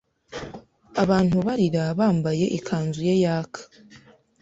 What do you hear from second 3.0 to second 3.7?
ye yaka